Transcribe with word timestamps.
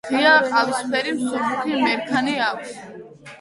ღია 0.11 0.29
ყავისფერი, 0.53 1.13
მსუბუქი 1.19 1.77
მერქანი 1.83 2.35
აქვს. 2.49 2.75